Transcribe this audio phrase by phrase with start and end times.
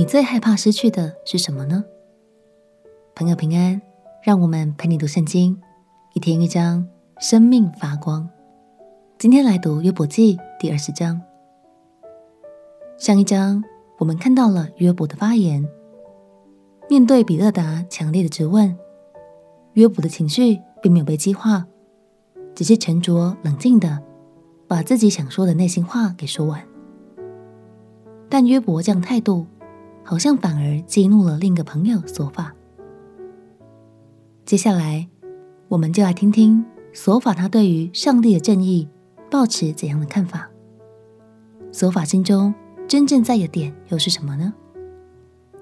[0.00, 1.84] 你最害怕失去的是什么呢？
[3.14, 3.82] 朋友平安，
[4.22, 5.60] 让我们陪你读圣经，
[6.14, 6.88] 一天一章，
[7.18, 8.26] 生命发光。
[9.18, 11.20] 今天来读约伯记第二十章。
[12.96, 13.62] 上一章
[13.98, 15.68] 我们看到了约伯的发言，
[16.88, 18.74] 面对比勒达强烈的质问，
[19.74, 21.66] 约伯的情绪并没有被激化，
[22.54, 24.02] 只是沉着冷静的
[24.66, 26.66] 把自己想说的内心话给说完。
[28.30, 29.46] 但约伯这样态度，
[30.10, 32.52] 好像反而激怒了另一个朋友索法。
[34.44, 35.08] 接下来，
[35.68, 38.88] 我们就来听听索法他对于上帝的正义
[39.30, 40.50] 抱持怎样的看法。
[41.70, 42.52] 索法心中
[42.88, 44.52] 真正在意的点又是什么呢？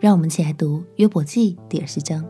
[0.00, 2.24] 让我们一起来读约伯记第二十章。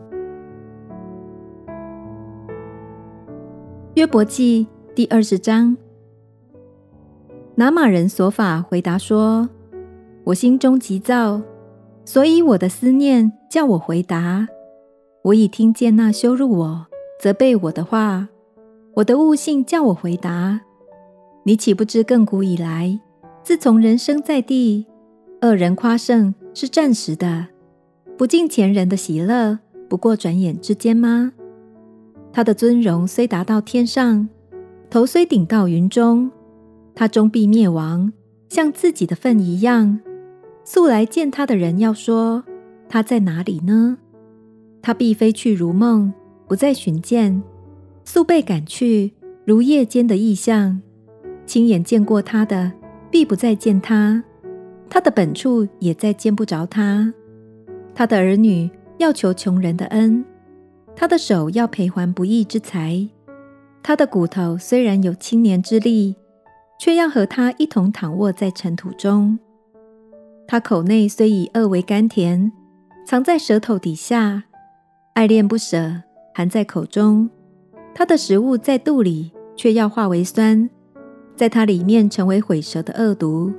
[3.93, 5.77] 约伯记第二十章，
[7.55, 9.47] 拿玛人索法回答说。
[10.25, 11.41] 我心中急躁，
[12.09, 14.47] 所以我的思念叫我回答。
[15.21, 16.87] 我已听见那羞辱我、
[17.21, 18.27] 责备我的话，
[18.95, 20.61] 我的悟性叫我回答。
[21.43, 22.99] 你岂不知亘古以来，
[23.43, 24.87] 自从人生在地，
[25.41, 27.45] 恶人夸胜是暂时的，
[28.17, 31.33] 不敬前人的喜乐不过转眼之间吗？
[32.33, 34.27] 他的尊荣虽达到天上，
[34.89, 36.31] 头虽顶到云中，
[36.95, 38.11] 他终必灭亡，
[38.49, 39.99] 像自己的粪一样。
[40.71, 42.43] 素来见他的人要说
[42.87, 43.97] ：“他在哪里呢？”
[44.83, 46.13] 他必飞去如梦，
[46.47, 47.41] 不再寻见；
[48.05, 49.11] 素被赶去，
[49.45, 50.79] 如夜间的异象。
[51.47, 52.71] 亲眼见过他的，
[53.09, 54.21] 必不再见他；
[54.87, 57.11] 他的本处也再见不着他。
[57.95, 60.23] 他的儿女要求穷人的恩，
[60.95, 63.09] 他的手要赔还不义之财。
[63.81, 66.15] 他的骨头虽然有青年之力，
[66.79, 69.39] 却要和他一同躺卧在尘土中。
[70.51, 72.51] 他口内虽以恶为甘甜，
[73.05, 74.45] 藏在舌头底下，
[75.13, 76.01] 爱恋不舍，
[76.33, 77.29] 含在口中。
[77.93, 80.67] 他的食物在肚里，却要化为酸，
[81.35, 83.53] 在他里面成为毁舌的恶毒。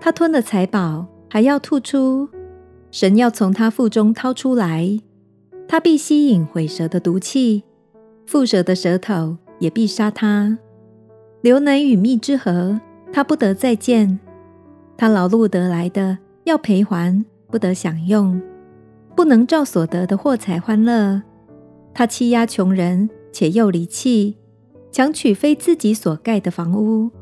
[0.00, 2.28] 他吞了财宝，还要吐出，
[2.90, 4.98] 神要从他腹中掏出来。
[5.68, 7.62] 他必吸引毁舌的毒气，
[8.26, 10.58] 腹舌的舌头也必杀他。
[11.42, 12.80] 流奶与蜜之河，
[13.12, 14.18] 他不得再见。
[14.98, 18.42] 他劳碌得来的要赔还，不得享用，
[19.14, 21.22] 不能照所得的获财欢乐。
[21.94, 24.36] 他欺压穷人，且又离弃，
[24.90, 27.12] 强取非自己所盖的房屋。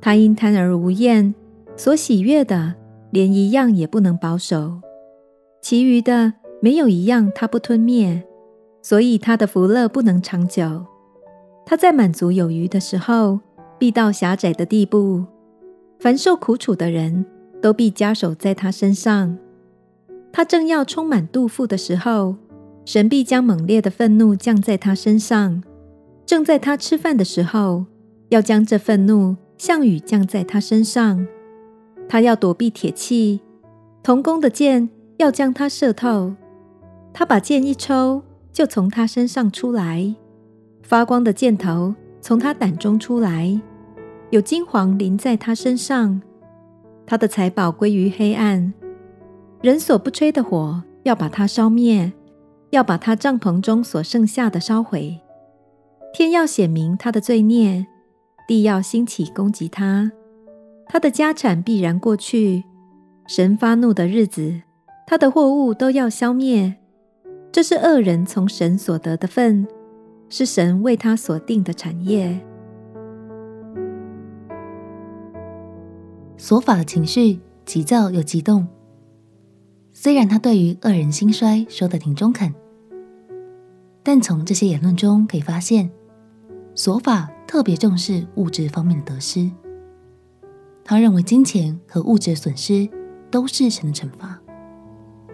[0.00, 1.34] 他因贪而无厌，
[1.76, 2.74] 所喜悦的
[3.10, 4.80] 连一样也不能保守，
[5.60, 8.22] 其余的没有一样他不吞灭，
[8.80, 10.86] 所以他的福乐不能长久。
[11.66, 13.40] 他在满足有余的时候，
[13.78, 15.26] 必到狭窄的地步。
[16.02, 17.24] 凡受苦楚的人
[17.60, 19.38] 都必加手在他身上。
[20.32, 22.34] 他正要充满肚腹的时候，
[22.84, 25.62] 神必将猛烈的愤怒降在他身上。
[26.26, 27.84] 正在他吃饭的时候，
[28.30, 31.24] 要将这愤怒像雨降在他身上。
[32.08, 33.40] 他要躲避铁器，
[34.02, 36.34] 铜弓的箭要将他射透。
[37.12, 40.12] 他把箭一抽，就从他身上出来，
[40.82, 43.60] 发光的箭头从他胆中出来。
[44.32, 46.22] 有金黄淋在他身上，
[47.04, 48.72] 他的财宝归于黑暗。
[49.60, 52.10] 人所不吹的火要把他烧灭，
[52.70, 55.20] 要把他帐篷中所剩下的烧毁。
[56.14, 57.86] 天要显明他的罪孽，
[58.48, 60.10] 地要兴起攻击他。
[60.86, 62.64] 他的家产必然过去。
[63.26, 64.62] 神发怒的日子，
[65.06, 66.76] 他的货物都要消灭。
[67.52, 69.68] 这是恶人从神所得的份，
[70.30, 72.40] 是神为他所定的产业。
[76.44, 78.66] 索法的情绪急躁又激动。
[79.92, 82.52] 虽然他对于恶人兴衰说的挺中肯，
[84.02, 85.88] 但从这些言论中可以发现，
[86.74, 89.48] 索法特别重视物质方面的得失。
[90.82, 92.88] 他认为金钱和物质的损失
[93.30, 94.36] 都是神的惩罚，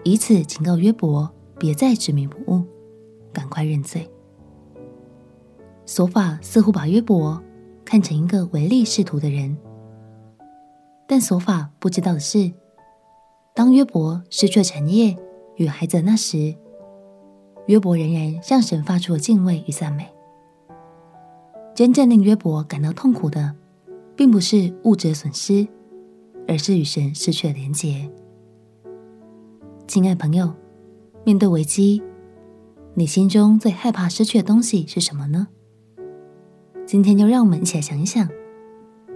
[0.04, 2.62] 以此警告约伯别再执迷不悟，
[3.32, 4.06] 赶快认罪。
[5.86, 7.42] 索法似乎把约伯
[7.82, 9.56] 看成一个唯利是图的人。
[11.10, 12.52] 但索法不知道的是，
[13.54, 15.16] 当约伯失去了产业
[15.56, 16.54] 与孩子那时，
[17.66, 20.06] 约伯仍然向神发出了敬畏与赞美。
[21.74, 23.54] 真正令约伯感到痛苦的，
[24.14, 25.66] 并不是物质的损失，
[26.46, 28.10] 而是与神失去了连结。
[29.86, 30.52] 亲爱朋友，
[31.24, 32.02] 面对危机，
[32.92, 35.48] 你心中最害怕失去的东西是什么呢？
[36.84, 38.28] 今天就让我们一起来想一想。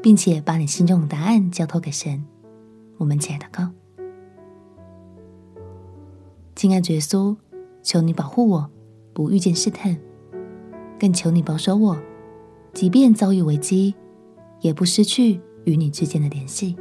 [0.03, 2.25] 并且把你心中的答案交托给神。
[2.99, 3.71] 我们亲爱的告，
[6.55, 7.37] 亲爱耶稣，
[7.83, 8.71] 求你保护我，
[9.13, 9.97] 不遇见试探，
[10.99, 11.97] 更求你保守我，
[12.73, 13.95] 即便遭遇危机，
[14.61, 16.77] 也不失去与你之间的联系。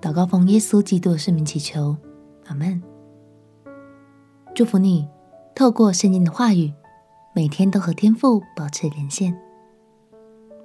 [0.00, 1.96] 祷告奉耶稣基督的圣名祈求，
[2.46, 2.82] 阿门。
[4.54, 5.08] 祝福你，
[5.54, 6.72] 透过圣经的话语，
[7.34, 9.36] 每天都和天父保持连线，